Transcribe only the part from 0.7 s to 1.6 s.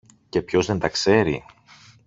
τα ξέρει!